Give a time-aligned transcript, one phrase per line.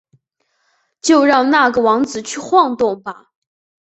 [0.99, 3.29] 就让那个王子去晃动吧！